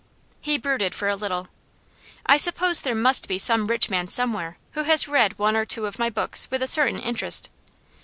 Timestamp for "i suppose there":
2.25-2.95